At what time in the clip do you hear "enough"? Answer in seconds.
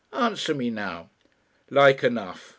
2.03-2.49